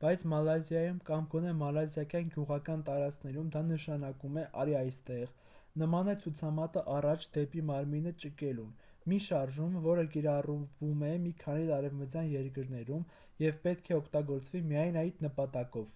բայց 0.00 0.22
մալազիայում 0.30 0.96
կամ 1.10 1.26
գոնե 1.34 1.52
մալազիական 1.60 2.26
գյուղական 2.32 2.80
տարածքներում 2.88 3.46
դա 3.54 3.60
նշանակում 3.68 4.34
է 4.42 4.42
արի 4.64 4.74
այստեղ 4.82 5.30
նման 5.82 6.10
է 6.14 6.16
ցուցամատը 6.24 6.82
առաջ 6.96 7.26
դեպի 7.36 7.62
մարմինը 7.70 8.12
ճկելուն 8.24 8.74
մի 9.12 9.20
շարժում 9.28 9.78
որը 9.88 10.06
կիրառվում 10.16 11.04
է 11.12 11.16
մի 11.28 11.34
քանի 11.44 11.70
արևմտյան 11.82 12.30
երկրներում 12.34 13.06
և 13.46 13.62
պետք 13.68 13.88
է 13.94 13.96
օգտագործվի 14.04 14.64
միայն 14.74 15.00
այդ 15.06 15.24
նպատակով 15.28 15.88